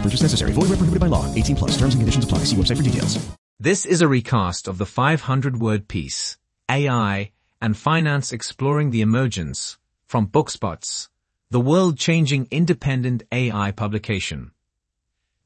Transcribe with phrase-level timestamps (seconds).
[0.00, 0.52] Purchase necessary.
[0.52, 1.26] Void where prohibited by law.
[1.34, 1.72] 18 plus.
[1.72, 2.38] Terms and conditions apply.
[2.44, 3.18] See website for details.
[3.62, 6.38] This is a recast of the 500-word piece,
[6.70, 11.08] AI and Finance Exploring the Emergence, from Bookspotz,
[11.50, 14.52] the world-changing independent AI publication.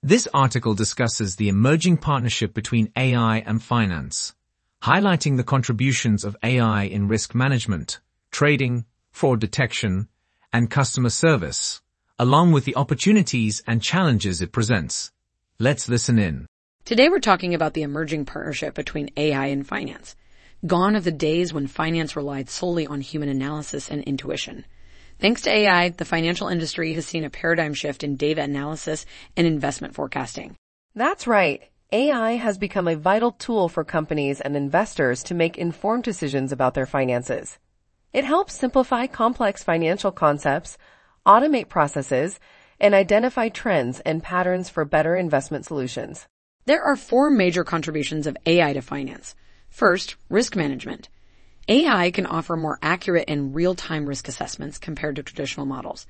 [0.00, 4.36] This article discusses the emerging partnership between AI and finance,
[4.82, 7.98] highlighting the contributions of AI in risk management,
[8.30, 10.08] trading, fraud detection,
[10.52, 11.80] and customer service,
[12.18, 15.10] along with the opportunities and challenges it presents.
[15.58, 16.46] Let's listen in.
[16.84, 20.14] Today we're talking about the emerging partnership between AI and finance.
[20.66, 24.64] Gone are the days when finance relied solely on human analysis and intuition.
[25.18, 29.46] Thanks to AI, the financial industry has seen a paradigm shift in data analysis and
[29.46, 30.56] investment forecasting.
[30.94, 31.62] That's right.
[31.92, 36.74] AI has become a vital tool for companies and investors to make informed decisions about
[36.74, 37.58] their finances.
[38.12, 40.78] It helps simplify complex financial concepts,
[41.26, 42.38] automate processes,
[42.80, 46.26] and identify trends and patterns for better investment solutions.
[46.66, 49.34] There are four major contributions of AI to finance.
[49.68, 51.08] First, risk management.
[51.68, 56.06] AI can offer more accurate and real-time risk assessments compared to traditional models.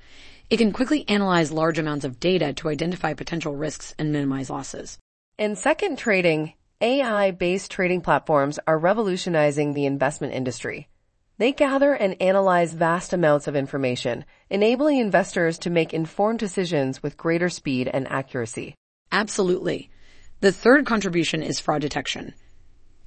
[0.50, 4.98] It can quickly analyze large amounts of data to identify potential risks and minimize losses.
[5.38, 10.88] In second trading, AI-based trading platforms are revolutionizing the investment industry.
[11.36, 17.16] They gather and analyze vast amounts of information, enabling investors to make informed decisions with
[17.16, 18.74] greater speed and accuracy.
[19.10, 19.90] Absolutely.
[20.40, 22.34] The third contribution is fraud detection.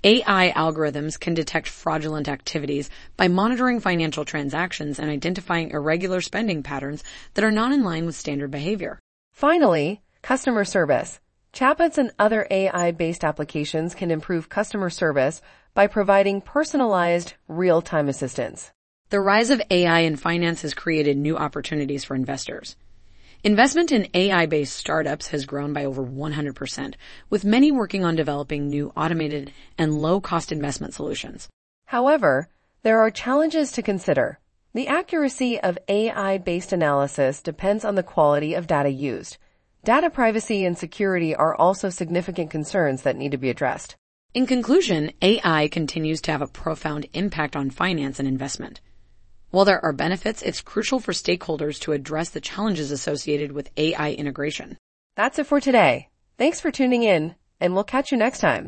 [0.03, 7.03] AI algorithms can detect fraudulent activities by monitoring financial transactions and identifying irregular spending patterns
[7.33, 8.99] that are not in line with standard behavior.
[9.31, 11.19] Finally, customer service.
[11.53, 15.41] Chatbots and other AI-based applications can improve customer service
[15.77, 18.71] by providing personalized, real-time assistance.
[19.11, 22.75] The rise of AI in finance has created new opportunities for investors.
[23.43, 26.95] Investment in AI-based startups has grown by over 100%,
[27.29, 31.47] with many working on developing new automated and low-cost investment solutions.
[31.85, 32.49] However,
[32.81, 34.39] there are challenges to consider.
[34.73, 39.37] The accuracy of AI-based analysis depends on the quality of data used.
[39.83, 43.95] Data privacy and security are also significant concerns that need to be addressed.
[44.33, 48.81] In conclusion, AI continues to have a profound impact on finance and investment.
[49.49, 54.11] While there are benefits, it's crucial for stakeholders to address the challenges associated with AI
[54.11, 54.77] integration.
[55.15, 56.09] That's it for today.
[56.37, 58.65] Thanks for tuning in, and we'll catch you next time.